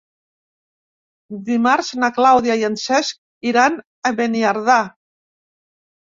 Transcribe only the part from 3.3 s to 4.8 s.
iran a Beniardà.